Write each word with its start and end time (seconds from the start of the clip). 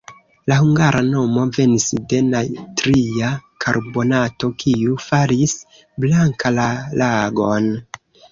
La 0.51 0.55
hungara 0.59 1.01
nomo 1.09 1.41
venis 1.57 1.83
de 2.13 2.21
natria 2.29 3.29
karbonato, 3.65 4.49
kiu 4.65 4.97
faris 5.09 5.55
blanka 6.05 6.55
la 6.59 6.67
lagon. 7.03 7.69